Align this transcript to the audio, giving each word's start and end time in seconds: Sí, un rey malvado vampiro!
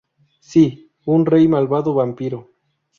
Sí, 0.39 0.89
un 1.05 1.27
rey 1.27 1.47
malvado 1.47 1.93
vampiro! 2.01 2.47